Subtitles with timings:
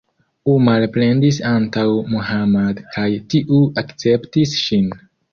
[0.51, 3.03] Umar plendis antaŭ Muhammad kaj
[3.33, 4.89] tiu akceptis ŝin.